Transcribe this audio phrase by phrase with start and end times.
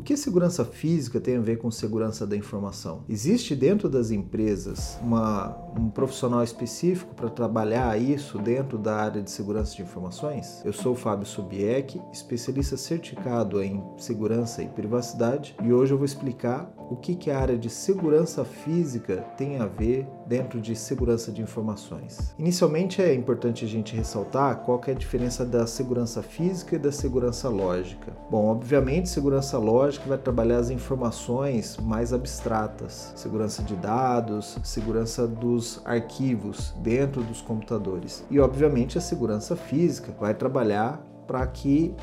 [0.00, 3.04] O que segurança física tem a ver com segurança da informação?
[3.06, 9.30] Existe dentro das empresas uma, um profissional específico para trabalhar isso dentro da área de
[9.30, 10.62] segurança de informações?
[10.64, 16.06] Eu sou o Fábio Sobieck, especialista certificado em segurança e privacidade, e hoje eu vou
[16.06, 21.30] explicar o que, que a área de segurança física tem a ver dentro de segurança
[21.30, 22.34] de informações.
[22.36, 26.90] Inicialmente é importante a gente ressaltar qual é a diferença da segurança física e da
[26.90, 28.12] segurança lógica.
[28.28, 35.80] Bom, obviamente segurança lógica vai trabalhar as informações mais abstratas, segurança de dados, segurança dos
[35.84, 38.24] arquivos dentro dos computadores.
[38.30, 41.94] E obviamente a segurança física vai trabalhar para que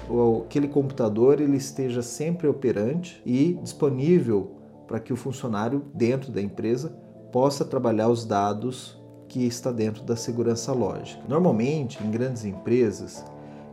[0.46, 4.57] aquele computador ele esteja sempre operante e disponível
[4.88, 6.90] para que o funcionário dentro da empresa
[7.32, 11.22] possa trabalhar os dados que está dentro da segurança lógica.
[11.28, 13.26] Normalmente, em grandes empresas,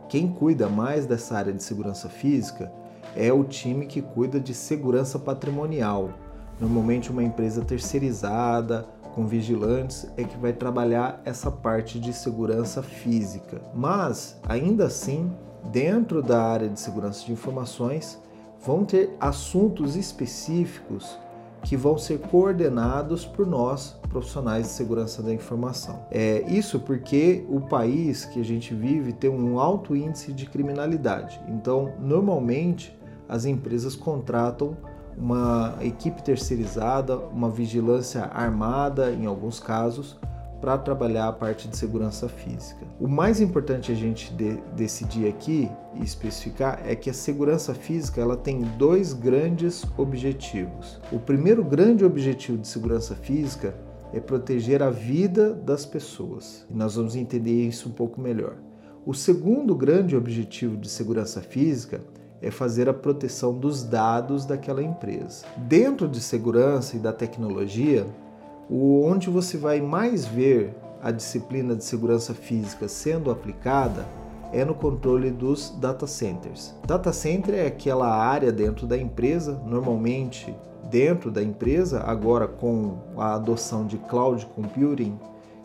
[0.09, 2.71] quem cuida mais dessa área de segurança física
[3.15, 6.11] é o time que cuida de segurança patrimonial.
[6.59, 13.61] Normalmente, uma empresa terceirizada, com vigilantes, é que vai trabalhar essa parte de segurança física.
[13.73, 15.31] Mas, ainda assim,
[15.71, 18.19] dentro da área de segurança de informações,
[18.63, 21.17] vão ter assuntos específicos
[21.65, 26.05] que vão ser coordenados por nós, profissionais de segurança da informação.
[26.11, 31.41] É isso porque o país que a gente vive tem um alto índice de criminalidade.
[31.47, 32.95] Então, normalmente,
[33.27, 34.77] as empresas contratam
[35.17, 40.19] uma equipe terceirizada, uma vigilância armada, em alguns casos,
[40.65, 42.87] para trabalhar a parte de segurança física.
[42.99, 48.19] O mais importante a gente de, decidir aqui e especificar é que a segurança física
[48.19, 50.99] ela tem dois grandes objetivos.
[51.11, 53.75] O primeiro grande objetivo de segurança física
[54.11, 56.65] é proteger a vida das pessoas.
[56.67, 58.55] E nós vamos entender isso um pouco melhor.
[59.05, 62.01] O segundo grande objetivo de segurança física
[62.41, 65.45] é fazer a proteção dos dados daquela empresa.
[65.57, 68.07] Dentro de segurança e da tecnologia,
[68.69, 74.05] o onde você vai mais ver a disciplina de segurança física sendo aplicada
[74.51, 76.73] é no controle dos data centers.
[76.85, 80.55] Data center é aquela área dentro da empresa, normalmente
[80.89, 85.19] dentro da empresa, agora com a adoção de cloud computing,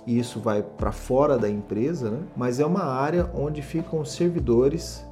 [0.07, 2.21] isso vai para fora da empresa, né?
[2.37, 5.05] mas é uma área onde ficam os servidores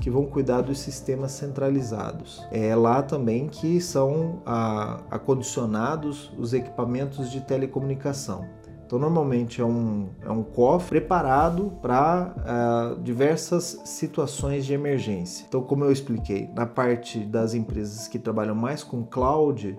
[0.00, 2.44] que vão cuidar dos sistemas centralizados.
[2.50, 4.42] É lá também que são
[5.10, 8.44] acondicionados os equipamentos de telecomunicação.
[8.86, 15.44] Então, normalmente é um, é um cofre preparado para uh, diversas situações de emergência.
[15.46, 19.78] Então, como eu expliquei, na parte das empresas que trabalham mais com cloud,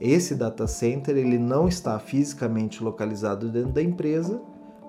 [0.00, 4.40] esse data center ele não está fisicamente localizado dentro da empresa,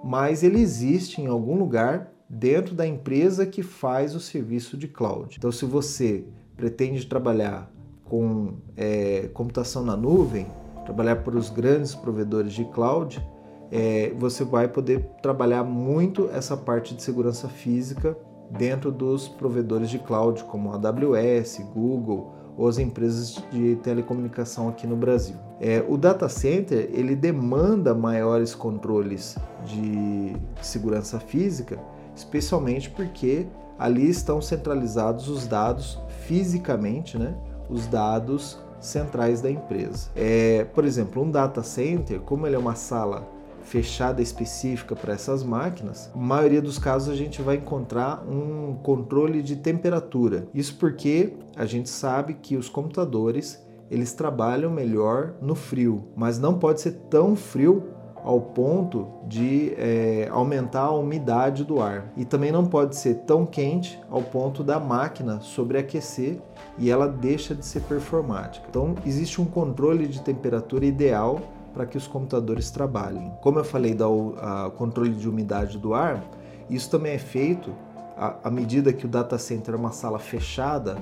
[0.02, 5.36] mas ele existe em algum lugar dentro da empresa que faz o serviço de cloud.
[5.38, 7.72] Então, se você pretende trabalhar
[8.06, 10.48] com é, computação na nuvem,
[10.86, 13.26] trabalhar para os grandes provedores de cloud,
[13.72, 18.18] é, você vai poder trabalhar muito essa parte de segurança física
[18.50, 24.96] dentro dos provedores de cloud, como AWS, Google ou as empresas de telecomunicação aqui no
[24.96, 25.36] Brasil.
[25.60, 31.78] É, o data center ele demanda maiores controles de segurança física
[32.18, 33.48] especialmente porque
[33.78, 37.36] ali estão centralizados os dados fisicamente, né?
[37.70, 40.10] Os dados centrais da empresa.
[40.16, 43.28] É, por exemplo, um data center, como ele é uma sala
[43.62, 49.42] fechada específica para essas máquinas, na maioria dos casos a gente vai encontrar um controle
[49.42, 50.48] de temperatura.
[50.54, 56.58] Isso porque a gente sabe que os computadores eles trabalham melhor no frio, mas não
[56.58, 57.84] pode ser tão frio
[58.24, 62.12] ao ponto de é, aumentar a umidade do ar.
[62.16, 66.40] E também não pode ser tão quente ao ponto da máquina sobreaquecer
[66.78, 68.66] e ela deixa de ser performática.
[68.70, 71.40] Então, existe um controle de temperatura ideal
[71.74, 73.32] para que os computadores trabalhem.
[73.42, 74.34] Como eu falei do
[74.78, 76.24] controle de umidade do ar,
[76.70, 77.72] isso também é feito
[78.18, 80.98] à medida que o data center é uma sala fechada,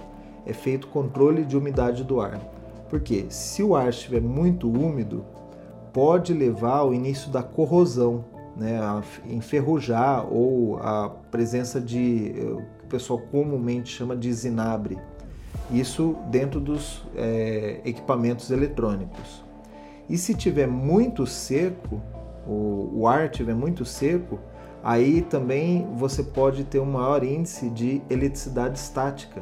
[0.46, 2.40] é feito controle de umidade do ar.
[2.90, 5.26] Porque se o ar estiver muito úmido,
[5.96, 12.44] pode levar ao início da corrosão, né, a enferrujar ou a presença de eh,
[12.84, 15.00] o pessoal comumente chama de zinabre.
[15.72, 19.42] Isso dentro dos é, equipamentos eletrônicos.
[20.10, 22.02] E se tiver muito seco,
[22.46, 24.38] o, o ar estiver muito seco,
[24.84, 29.42] aí também você pode ter um maior índice de eletricidade estática,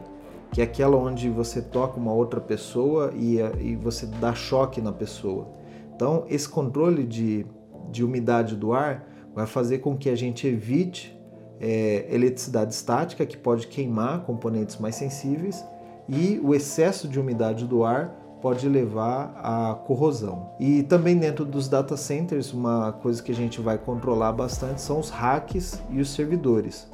[0.51, 4.91] que é aquela onde você toca uma outra pessoa e, e você dá choque na
[4.91, 5.62] pessoa.
[6.03, 7.45] Então, esse controle de,
[7.89, 11.17] de umidade do ar vai fazer com que a gente evite
[11.61, 15.63] é, eletricidade estática, que pode queimar componentes mais sensíveis,
[16.09, 18.09] e o excesso de umidade do ar
[18.41, 20.49] pode levar à corrosão.
[20.59, 24.99] E também dentro dos data centers, uma coisa que a gente vai controlar bastante são
[24.99, 26.85] os hacks e os servidores.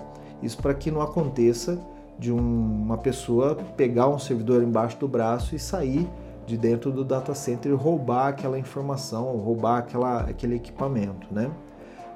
[0.44, 1.80] Isso para que não aconteça
[2.20, 6.08] de um, uma pessoa pegar um servidor embaixo do braço e sair
[6.50, 11.51] de dentro do data center e roubar aquela informação, roubar aquela, aquele equipamento, né?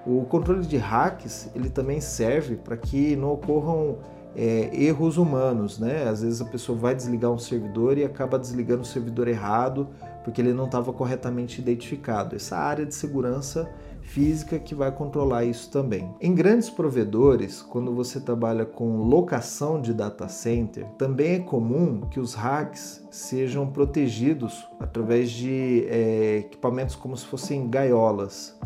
[0.05, 3.99] O controle de hacks ele também serve para que não ocorram
[4.35, 6.09] é, erros humanos, né?
[6.09, 9.87] Às vezes a pessoa vai desligar um servidor e acaba desligando o servidor errado
[10.23, 12.35] porque ele não estava corretamente identificado.
[12.35, 13.69] Essa área de segurança
[14.03, 16.13] física que vai controlar isso também.
[16.21, 22.19] Em grandes provedores, quando você trabalha com locação de data center, também é comum que
[22.19, 28.57] os hacks sejam protegidos através de é, equipamentos como se fossem gaiolas.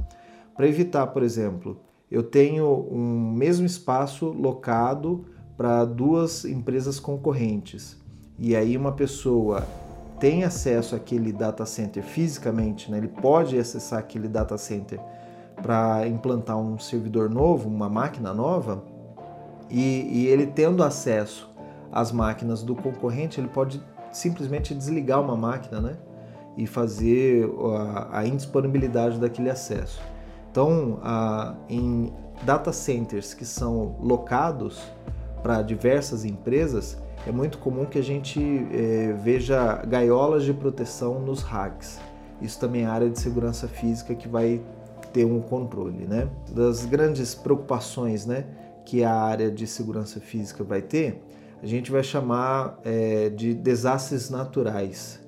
[0.56, 1.80] Para evitar, por exemplo,
[2.10, 5.25] eu tenho um mesmo espaço locado
[5.56, 7.98] para duas empresas concorrentes.
[8.40, 9.68] E aí uma pessoa
[10.19, 12.98] tem acesso àquele data center fisicamente, né?
[12.98, 15.00] ele pode acessar aquele data center
[15.62, 18.83] para implantar um servidor novo, uma máquina nova,
[19.69, 21.50] e, e, ele tendo acesso
[21.92, 23.81] às máquinas do concorrente, ele pode
[24.12, 25.98] simplesmente desligar uma máquina né?
[26.56, 30.01] e fazer a, a indisponibilidade daquele acesso.
[30.50, 32.13] Então, a, em
[32.44, 34.81] data centers que são locados,
[35.42, 38.39] para diversas empresas, é muito comum que a gente
[38.71, 42.00] é, veja gaiolas de proteção nos racks.
[42.42, 44.62] Isso também é área de segurança física que vai
[45.18, 46.30] ter um controle, né?
[46.52, 48.46] Das grandes preocupações, né,
[48.86, 51.24] que a área de segurança física vai ter,
[51.62, 55.19] a gente vai chamar é, de desastres naturais.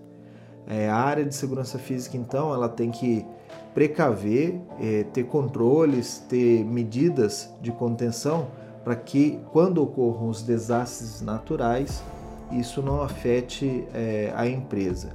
[0.67, 3.25] É, a área de segurança física, então, ela tem que
[3.73, 8.49] precaver, é, ter controles, ter medidas de contenção
[8.83, 12.03] para que, quando ocorram os desastres naturais,
[12.51, 15.09] isso não afete é, a empresa.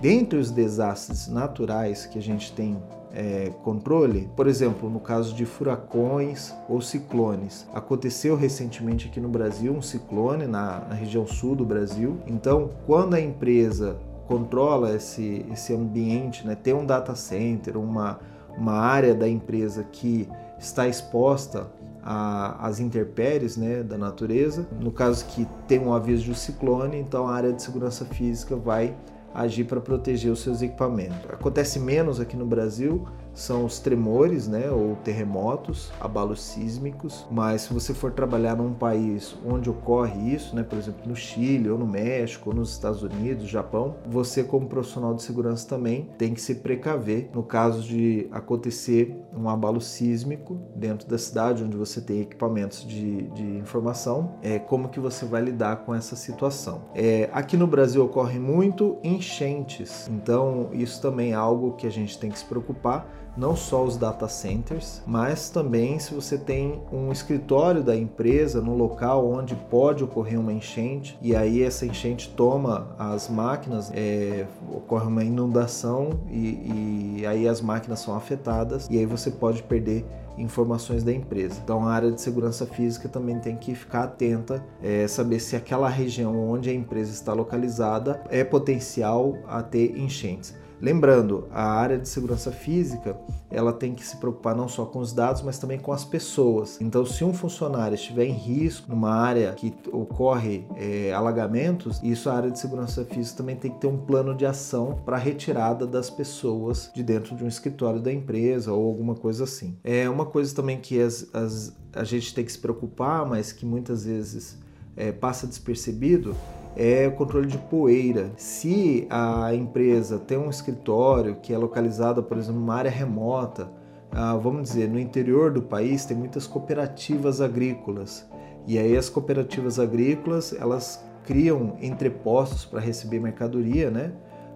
[0.00, 2.80] Dentre os desastres naturais que a gente tem
[3.12, 7.66] é, controle, por exemplo, no caso de furacões ou ciclones.
[7.74, 12.18] Aconteceu recentemente aqui no Brasil um ciclone na, na região sul do Brasil.
[12.26, 13.96] Então, quando a empresa
[14.26, 18.20] controla esse, esse ambiente, né, tem um data center, uma,
[18.56, 20.28] uma área da empresa que
[20.58, 21.66] está exposta
[22.02, 24.66] as intempéries né, da natureza.
[24.80, 28.56] No caso que tem um aviso de um ciclone, então a área de segurança física
[28.56, 28.94] vai
[29.34, 31.30] agir para proteger os seus equipamentos.
[31.30, 37.74] Acontece menos aqui no Brasil, são os tremores, né, ou terremotos, abalos sísmicos, mas se
[37.74, 41.86] você for trabalhar num país onde ocorre isso, né, por exemplo, no Chile, ou no
[41.86, 46.56] México, ou nos Estados Unidos, Japão, você como profissional de segurança também tem que se
[46.56, 52.86] precaver no caso de acontecer um abalo sísmico dentro da cidade onde você tem equipamentos
[52.86, 56.82] de, de informação, é como que você vai lidar com essa situação.
[56.94, 62.18] É, aqui no Brasil ocorre muito enchentes, então isso também é algo que a gente
[62.18, 63.06] tem que se preocupar
[63.40, 68.76] não só os data centers, mas também se você tem um escritório da empresa no
[68.76, 75.06] local onde pode ocorrer uma enchente e aí essa enchente toma as máquinas, é, ocorre
[75.06, 80.04] uma inundação e, e aí as máquinas são afetadas e aí você pode perder
[80.36, 81.60] informações da empresa.
[81.64, 85.88] Então a área de segurança física também tem que ficar atenta, é, saber se aquela
[85.88, 90.59] região onde a empresa está localizada é potencial a ter enchentes.
[90.80, 93.16] Lembrando, a área de segurança física
[93.50, 96.80] ela tem que se preocupar não só com os dados, mas também com as pessoas.
[96.80, 102.34] Então, se um funcionário estiver em risco numa área que ocorre é, alagamentos, isso a
[102.34, 106.08] área de segurança física também tem que ter um plano de ação para retirada das
[106.08, 109.76] pessoas de dentro de um escritório da empresa ou alguma coisa assim.
[109.82, 113.66] É uma coisa também que as, as, a gente tem que se preocupar, mas que
[113.66, 114.58] muitas vezes
[114.96, 116.34] é, passa despercebido
[116.76, 118.30] é o controle de poeira.
[118.36, 123.70] Se a empresa tem um escritório que é localizado, por exemplo, numa área remota,
[124.12, 128.28] ah, vamos dizer, no interior do país tem muitas cooperativas agrícolas.
[128.66, 134.12] E aí as cooperativas agrícolas, elas criam entrepostos para receber mercadoria, né?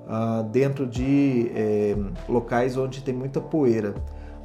[0.09, 1.97] Ah, dentro de eh,
[2.28, 3.94] locais onde tem muita poeira.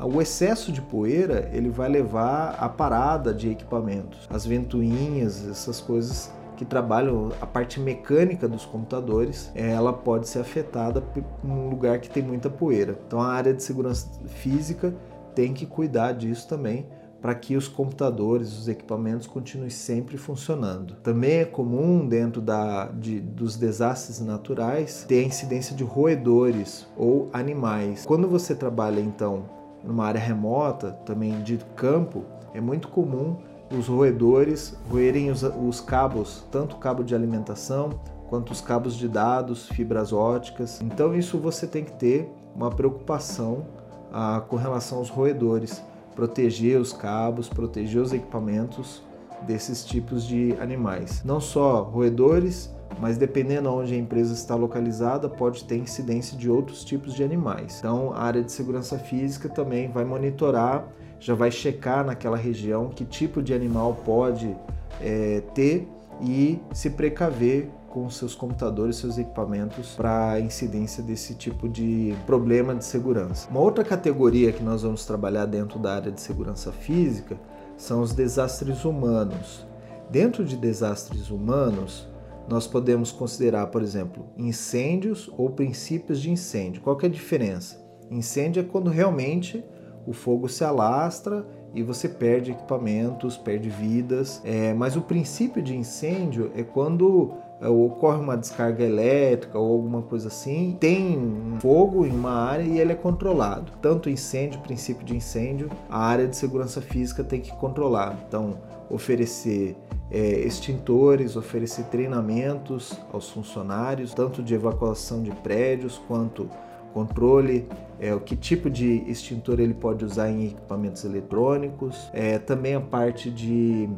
[0.02, 6.32] O excesso de poeira ele vai levar à parada de equipamentos, as ventoinhas, essas coisas
[6.60, 11.02] que trabalham a parte mecânica dos computadores, é, ela pode ser afetada
[11.42, 13.00] num lugar que tem muita poeira.
[13.08, 14.94] Então a área de segurança física
[15.34, 16.86] tem que cuidar disso também
[17.22, 20.96] para que os computadores, os equipamentos continuem sempre funcionando.
[20.96, 27.30] Também é comum dentro da, de, dos desastres naturais ter a incidência de roedores ou
[27.32, 28.06] animais.
[28.06, 29.46] Quando você trabalha então
[29.82, 33.38] numa área remota, também de campo, é muito comum
[33.72, 38.00] os roedores roerem os, os cabos, tanto o cabo de alimentação
[38.30, 40.82] quanto os cabos de dados, fibras óticas.
[40.82, 43.66] Então isso você tem que ter uma preocupação
[44.12, 45.82] ah, com relação aos roedores
[46.16, 49.02] proteger os cabos, proteger os equipamentos
[49.48, 51.24] desses tipos de animais.
[51.24, 56.84] Não só roedores, mas dependendo onde a empresa está localizada, pode ter incidência de outros
[56.84, 57.78] tipos de animais.
[57.80, 60.86] Então, a área de segurança física também vai monitorar,
[61.20, 64.56] já vai checar naquela região que tipo de animal pode
[65.02, 65.88] é, ter
[66.22, 72.86] e se precaver com seus computadores, seus equipamentos para incidência desse tipo de problema de
[72.86, 73.50] segurança.
[73.50, 77.38] Uma outra categoria que nós vamos trabalhar dentro da área de segurança física
[77.76, 79.66] são os desastres humanos.
[80.10, 82.08] Dentro de desastres humanos,
[82.48, 86.82] nós podemos considerar, por exemplo, incêndios ou princípios de incêndio.
[86.82, 87.84] Qual é a diferença?
[88.10, 89.64] Incêndio é quando realmente
[90.06, 94.42] o fogo se alastra e você perde equipamentos, perde vidas.
[94.44, 100.02] É, mas o princípio de incêndio é quando é, ocorre uma descarga elétrica ou alguma
[100.02, 103.74] coisa assim, tem um fogo em uma área e ele é controlado.
[103.82, 108.18] Tanto incêndio, princípio de incêndio, a área de segurança física tem que controlar.
[108.28, 108.58] Então,
[108.90, 109.78] oferecer
[110.10, 116.50] é, extintores, oferecer treinamentos aos funcionários, tanto de evacuação de prédios quanto
[116.94, 117.68] controle,
[118.00, 122.82] é, o que tipo de extintor ele pode usar em equipamentos eletrônicos, é, também a
[122.82, 123.90] parte de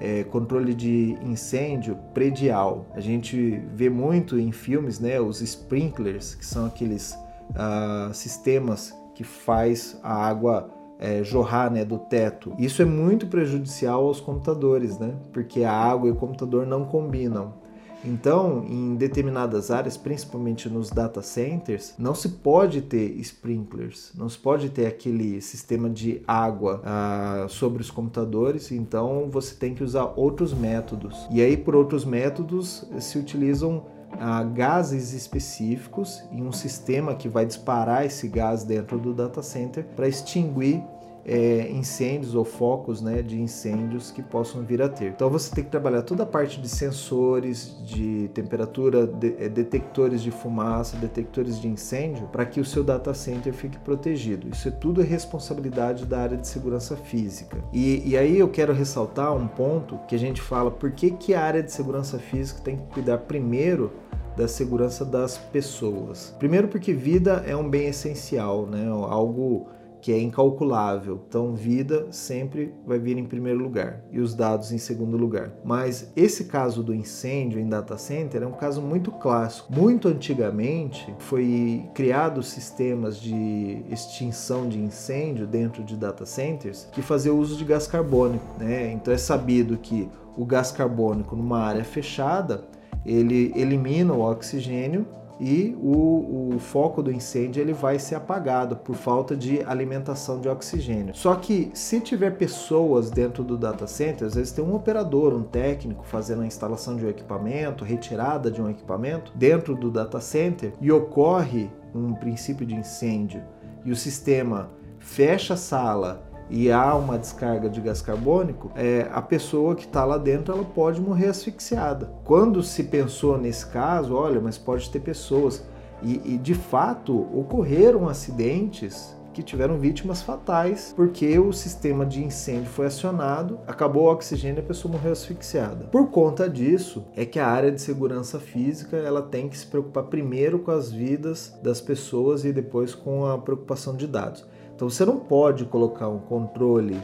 [0.00, 2.86] é, controle de incêndio predial.
[2.94, 7.12] A gente vê muito em filmes, né, os sprinklers, que são aqueles
[7.50, 12.54] uh, sistemas que faz a água é, jorrar né, do teto.
[12.58, 17.59] Isso é muito prejudicial aos computadores, né, porque a água e o computador não combinam.
[18.04, 24.38] Então, em determinadas áreas, principalmente nos data centers, não se pode ter sprinklers, não se
[24.38, 30.12] pode ter aquele sistema de água ah, sobre os computadores, então você tem que usar
[30.16, 31.26] outros métodos.
[31.30, 33.84] E aí, por outros métodos, se utilizam
[34.18, 39.84] ah, gases específicos e um sistema que vai disparar esse gás dentro do data center
[39.94, 40.82] para extinguir
[41.24, 45.10] é, incêndios ou focos né, de incêndios que possam vir a ter.
[45.10, 50.22] Então você tem que trabalhar toda a parte de sensores, de temperatura, de, é, detectores
[50.22, 54.48] de fumaça, detectores de incêndio, para que o seu data center fique protegido.
[54.48, 57.58] Isso é tudo é responsabilidade da área de segurança física.
[57.72, 61.34] E, e aí eu quero ressaltar um ponto que a gente fala por que, que
[61.34, 63.92] a área de segurança física tem que cuidar primeiro
[64.36, 66.34] da segurança das pessoas.
[66.38, 68.86] Primeiro porque vida é um bem essencial, né?
[68.88, 69.66] algo
[70.00, 71.20] que é incalculável.
[71.28, 75.52] Então, vida sempre vai vir em primeiro lugar e os dados em segundo lugar.
[75.64, 79.72] Mas esse caso do incêndio em data center é um caso muito clássico.
[79.72, 87.38] Muito antigamente foi criado sistemas de extinção de incêndio dentro de data centers que faziam
[87.38, 88.92] uso de gás carbônico, né?
[88.92, 92.64] Então é sabido que o gás carbônico numa área fechada
[93.04, 95.06] ele elimina o oxigênio
[95.40, 100.48] e o, o, foco do incêndio ele vai ser apagado por falta de alimentação de
[100.48, 101.14] oxigênio.
[101.14, 105.42] Só que se tiver pessoas dentro do data center, às vezes tem um operador, um
[105.42, 110.74] técnico fazendo a instalação de um equipamento, retirada de um equipamento dentro do data center
[110.80, 113.42] e ocorre um princípio de incêndio
[113.84, 119.22] e o sistema fecha a sala e há uma descarga de gás carbônico, é, a
[119.22, 122.12] pessoa que está lá dentro ela pode morrer asfixiada.
[122.24, 125.64] Quando se pensou nesse caso, olha, mas pode ter pessoas
[126.02, 132.68] e, e de fato ocorreram acidentes que tiveram vítimas fatais porque o sistema de incêndio
[132.68, 135.86] foi acionado, acabou o oxigênio e a pessoa morreu asfixiada.
[135.86, 140.04] Por conta disso, é que a área de segurança física ela tem que se preocupar
[140.04, 144.44] primeiro com as vidas das pessoas e depois com a preocupação de dados.
[144.80, 146.98] Então você não pode colocar um controle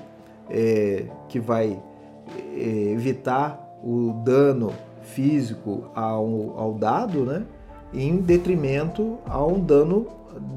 [0.49, 1.78] é, que vai
[2.56, 2.59] é,
[2.90, 7.45] evitar o dano físico ao, ao dado, né?
[7.92, 10.06] Em detrimento a um dano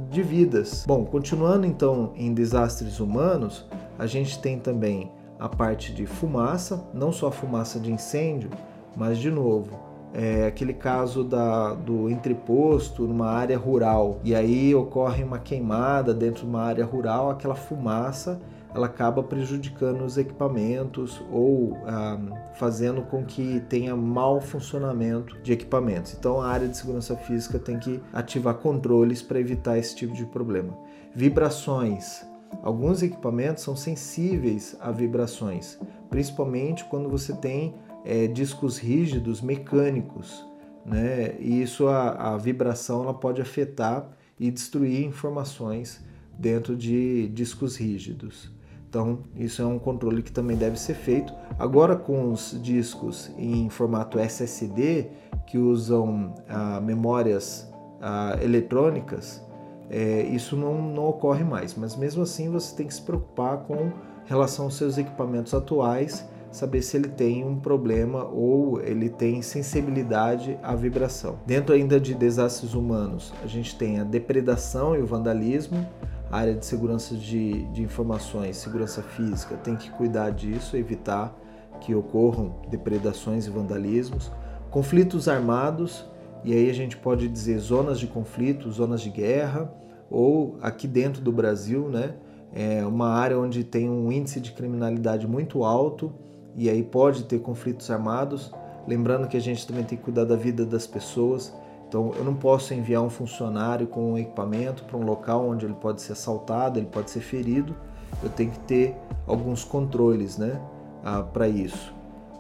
[0.10, 0.86] de vidas.
[0.88, 7.12] Bom, continuando então em desastres humanos, a gente tem também a parte de fumaça, não
[7.12, 8.50] só a fumaça de incêndio,
[8.96, 9.78] mas de novo,
[10.14, 16.44] é, aquele caso da, do entreposto numa área rural e aí ocorre uma queimada dentro
[16.44, 18.40] de uma área rural, aquela fumaça
[18.74, 22.20] ela acaba prejudicando os equipamentos ou ah,
[22.54, 26.14] fazendo com que tenha mau funcionamento de equipamentos.
[26.14, 30.24] Então a área de segurança física tem que ativar controles para evitar esse tipo de
[30.24, 30.78] problema.
[31.16, 32.30] Vibrações
[32.62, 35.78] Alguns equipamentos são sensíveis a vibrações,
[36.10, 37.76] principalmente quando você tem
[38.06, 40.46] é, discos rígidos mecânicos,
[40.86, 41.36] né?
[41.40, 46.04] E isso a, a vibração ela pode afetar e destruir informações
[46.38, 48.52] dentro de discos rígidos.
[48.90, 51.32] Então, isso é um controle que também deve ser feito.
[51.60, 55.08] Agora, com os discos em formato SSD,
[55.46, 57.70] que usam ah, memórias
[58.02, 59.44] ah, eletrônicas,
[59.92, 61.76] é, isso não, não ocorre mais.
[61.76, 63.92] Mas mesmo assim, você tem que se preocupar com
[64.26, 70.58] relação aos seus equipamentos atuais, saber se ele tem um problema ou ele tem sensibilidade
[70.64, 71.40] à vibração.
[71.46, 75.86] Dentro ainda de desastres humanos, a gente tem a depredação e o vandalismo
[76.32, 81.36] a área de segurança de, de informações, segurança física, tem que cuidar disso, evitar
[81.82, 84.32] que ocorram depredações e vandalismos.
[84.70, 86.06] Conflitos armados,
[86.44, 89.74] e aí a gente pode dizer zonas de conflito, zonas de guerra,
[90.10, 92.16] ou aqui dentro do Brasil, né?
[92.54, 96.12] É uma área onde tem um índice de criminalidade muito alto
[96.60, 98.52] e aí pode ter conflitos armados.
[98.86, 101.56] Lembrando que a gente também tem que cuidar da vida das pessoas.
[101.88, 105.74] Então, eu não posso enviar um funcionário com um equipamento para um local onde ele
[105.74, 107.74] pode ser assaltado, ele pode ser ferido.
[108.22, 108.94] Eu tenho que ter
[109.26, 110.60] alguns controles né,
[111.02, 111.94] ah, para isso.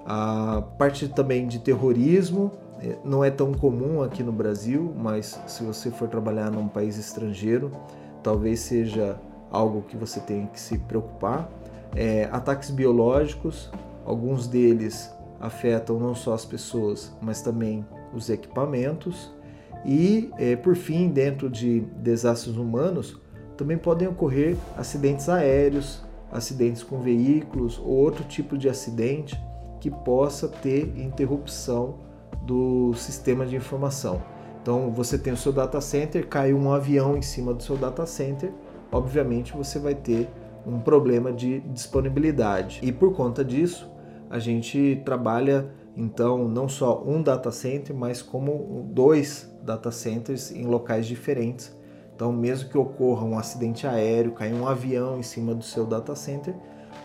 [0.05, 5.63] A parte também de terrorismo eh, não é tão comum aqui no Brasil, mas se
[5.63, 7.71] você for trabalhar num país estrangeiro,
[8.21, 9.17] talvez seja
[9.49, 11.49] algo que você tenha que se preocupar.
[11.95, 13.71] É, ataques biológicos,
[14.05, 19.33] alguns deles afetam não só as pessoas, mas também os equipamentos.
[19.85, 23.19] E, é, por fim, dentro de desastres humanos,
[23.55, 29.39] também podem ocorrer acidentes aéreos, acidentes com veículos ou outro tipo de acidente
[29.79, 31.99] que possa ter interrupção
[32.41, 34.21] do sistema de informação.
[34.61, 38.05] Então, você tem o seu data center, caiu um avião em cima do seu data
[38.05, 38.51] center,
[38.91, 40.29] obviamente você vai ter
[40.65, 42.79] um problema de disponibilidade.
[42.83, 43.89] E por conta disso,
[44.29, 50.65] a gente trabalha então não só um data center, mas como dois data centers em
[50.65, 51.75] locais diferentes.
[52.15, 56.15] Então, mesmo que ocorra um acidente aéreo, caia um avião em cima do seu data
[56.15, 56.53] center,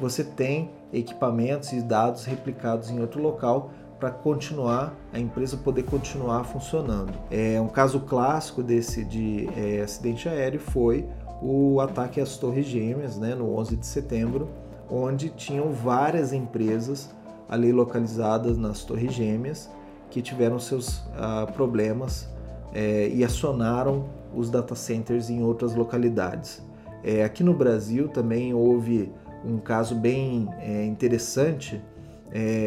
[0.00, 6.44] você tem equipamentos e dados replicados em outro local para continuar a empresa poder continuar
[6.44, 7.12] funcionando.
[7.30, 11.08] É um caso clássico desse de é, acidente aéreo foi
[11.42, 14.48] o ataque às Torres Gêmeas, né, no 11 de setembro,
[14.90, 17.10] onde tinham várias empresas
[17.48, 19.70] ali localizadas nas Torres Gêmeas
[20.10, 22.28] que tiveram seus uh, problemas
[22.72, 26.62] é, e acionaram os data centers em outras localidades.
[27.02, 29.12] É, aqui no Brasil também houve
[29.44, 31.80] um caso bem é, interessante.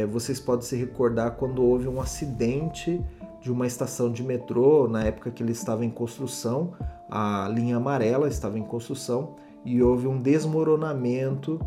[0.10, 3.04] Vocês podem se recordar quando houve um acidente
[3.42, 6.72] de uma estação de metrô, na época que ele estava em construção,
[7.10, 11.60] a linha amarela estava em construção e houve um desmoronamento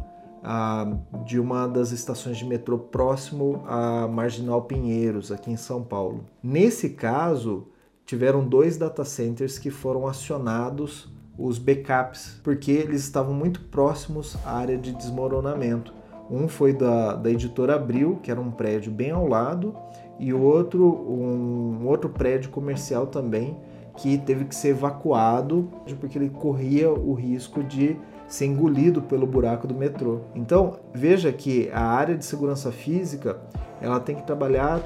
[0.43, 6.25] ah, de uma das estações de metrô próximo à Marginal Pinheiros, aqui em São Paulo.
[6.43, 7.69] Nesse caso,
[8.07, 14.59] tiveram dois data centers que foram acionados os backups, porque eles estavam muito próximos à
[14.59, 15.93] área de desmoronamento.
[16.31, 19.75] Um foi da, da editora Abril, que era um prédio bem ao lado,
[20.19, 23.57] e outro, um outro prédio comercial também,
[23.97, 25.69] que teve que ser evacuado,
[26.01, 30.21] porque ele corria o risco de ser engolido pelo buraco do metrô.
[30.35, 33.39] Então, veja que a área de segurança física,
[33.81, 34.81] ela tem que trabalhar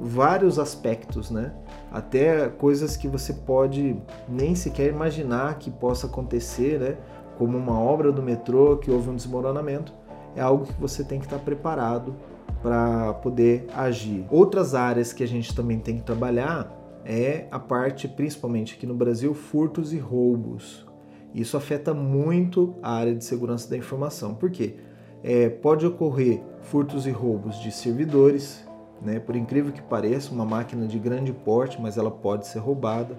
[0.00, 1.52] vários aspectos, né?
[1.90, 3.96] Até coisas que você pode
[4.28, 6.96] nem sequer imaginar que possa acontecer, né?
[7.38, 9.92] Como uma obra do metrô que houve um desmoronamento,
[10.36, 12.14] é algo que você tem que estar preparado
[12.62, 14.26] para poder agir.
[14.30, 16.70] Outras áreas que a gente também tem que trabalhar
[17.04, 20.86] é a parte, principalmente aqui no Brasil, furtos e roubos.
[21.34, 24.34] Isso afeta muito a área de segurança da informação.
[24.34, 24.76] Por quê?
[25.22, 28.64] É, pode ocorrer furtos e roubos de servidores,
[29.02, 29.18] né?
[29.18, 33.16] Por incrível que pareça, uma máquina de grande porte, mas ela pode ser roubada.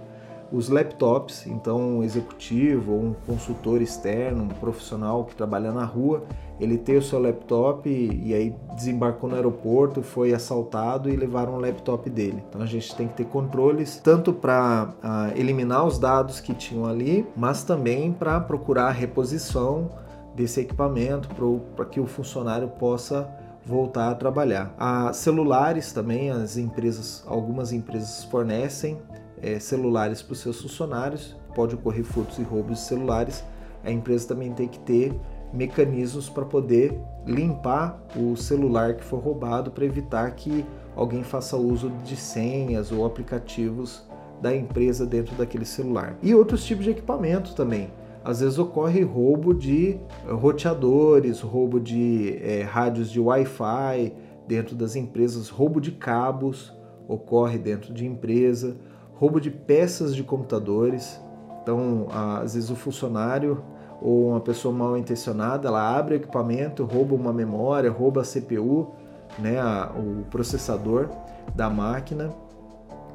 [0.52, 6.24] Os laptops, então um executivo ou um consultor externo, um profissional que trabalha na rua,
[6.60, 11.56] ele tem o seu laptop e, e aí desembarcou no aeroporto, foi assaltado e levaram
[11.56, 12.44] o laptop dele.
[12.48, 16.86] Então a gente tem que ter controles tanto para uh, eliminar os dados que tinham
[16.86, 19.90] ali, mas também para procurar a reposição
[20.36, 21.30] desse equipamento
[21.76, 23.28] para que o funcionário possa
[23.66, 24.74] voltar a trabalhar.
[24.78, 28.98] A celulares também, as empresas, algumas empresas fornecem
[29.46, 33.44] é, celulares para os seus funcionários, pode ocorrer furtos e roubos de celulares.
[33.84, 35.14] A empresa também tem que ter
[35.54, 41.92] mecanismos para poder limpar o celular que for roubado para evitar que alguém faça uso
[42.04, 44.04] de senhas ou aplicativos
[44.42, 46.18] da empresa dentro daquele celular.
[46.24, 47.92] E outros tipos de equipamento também.
[48.24, 54.12] às vezes ocorre roubo de roteadores, roubo de é, rádios de Wi-Fi
[54.48, 56.74] dentro das empresas, roubo de cabos
[57.08, 58.76] ocorre dentro de empresa,
[59.16, 61.20] roubo de peças de computadores.
[61.62, 63.64] Então, às vezes o funcionário
[64.02, 68.92] ou uma pessoa mal intencionada, ela abre o equipamento, rouba uma memória, rouba a CPU,
[69.40, 71.10] né, a, o processador
[71.56, 72.30] da máquina.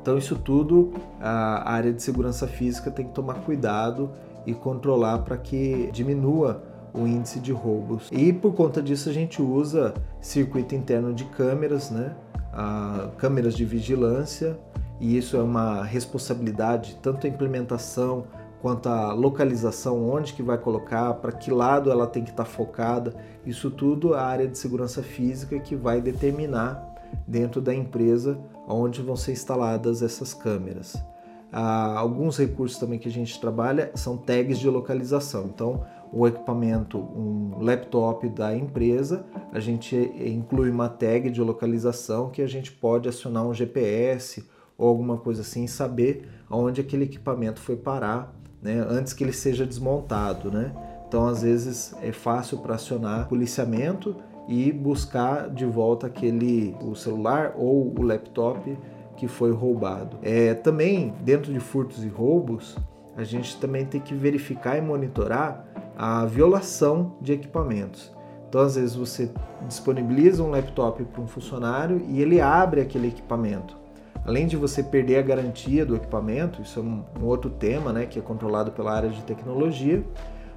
[0.02, 4.10] Então, isso tudo a área de segurança física tem que tomar cuidado
[4.46, 8.08] e controlar para que diminua o índice de roubos.
[8.10, 12.14] E por conta disso a gente usa circuito interno de câmeras, né?
[12.52, 14.58] Ah, câmeras de vigilância,
[15.00, 18.26] e isso é uma responsabilidade tanto a implementação
[18.60, 22.50] quanto a localização, onde que vai colocar, para que lado ela tem que estar tá
[22.50, 23.14] focada.
[23.46, 26.86] Isso tudo a área de segurança física que vai determinar
[27.26, 31.02] dentro da empresa onde vão ser instaladas essas câmeras.
[31.50, 35.46] Ah, alguns recursos também que a gente trabalha são tags de localização.
[35.46, 42.42] Então, o equipamento, um laptop da empresa, a gente inclui uma tag de localização que
[42.42, 44.44] a gente pode acionar um GPS
[44.80, 49.66] ou alguma coisa assim saber aonde aquele equipamento foi parar, né, antes que ele seja
[49.66, 50.72] desmontado, né?
[51.06, 54.16] Então, às vezes é fácil para acionar policiamento
[54.48, 58.76] e buscar de volta aquele o celular ou o laptop
[59.16, 60.18] que foi roubado.
[60.22, 62.76] É, também, dentro de furtos e roubos,
[63.16, 65.66] a gente também tem que verificar e monitorar
[65.96, 68.12] a violação de equipamentos.
[68.48, 69.30] Então, às vezes, você
[69.66, 73.79] disponibiliza um laptop para um funcionário e ele abre aquele equipamento.
[74.24, 78.18] Além de você perder a garantia do equipamento, isso é um, outro tema né, que
[78.18, 80.04] é controlado pela área de tecnologia,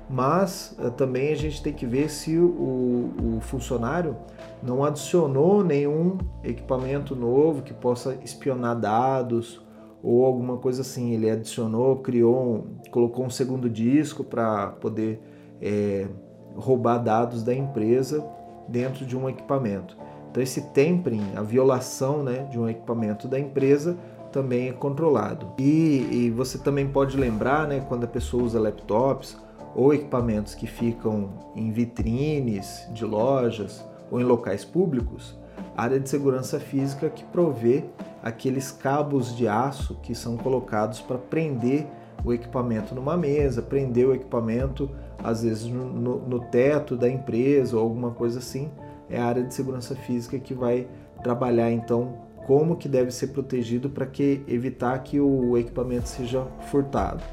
[0.10, 4.18] mas uh, também a gente tem que ver se o, o, funcionário
[4.62, 9.62] não adicionou nenhum equipamento novo que possa espionar dados
[10.02, 11.14] ou alguma coisa assim.
[11.14, 15.22] Ele adicionou, criou, colocou um segundo disco para poder
[15.62, 16.08] é,
[16.56, 18.24] roubar dados da empresa
[18.68, 19.98] dentro de um equipamento.
[20.34, 23.96] Então esse tempering, a violação né, de um equipamento da empresa,
[24.32, 25.54] também é controlado.
[25.60, 29.38] E, e você também pode lembrar, né, quando a pessoa usa laptops
[29.76, 35.38] ou equipamentos que ficam em vitrines de lojas ou em locais públicos,
[35.78, 37.84] a área de segurança física que provê
[38.24, 41.86] aqueles cabos de aço que são colocados para prender
[42.26, 44.90] o equipamento numa mesa, prender o equipamento
[45.24, 48.72] às vezes no, no, no, teto da empresa ou alguma coisa assim.
[49.10, 50.88] É a área de segurança física que vai
[51.22, 57.24] trabalhar então como que deve ser protegido para que evitar que o equipamento seja furtado.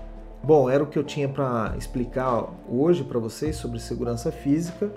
[0.42, 4.90] Bom, era o que eu tinha para explicar hoje para vocês sobre segurança física.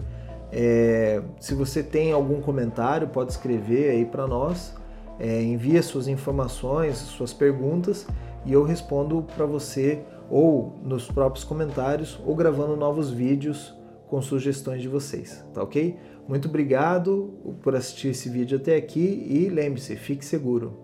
[0.51, 4.73] É, se você tem algum comentário, pode escrever aí para nós.
[5.19, 8.07] É, envia suas informações, suas perguntas
[8.45, 13.75] e eu respondo para você ou nos próprios comentários ou gravando novos vídeos
[14.13, 15.97] com sugestões de vocês, tá ok?
[16.27, 20.77] Muito obrigado por assistir esse vídeo até aqui e lembre-se, fique seguro.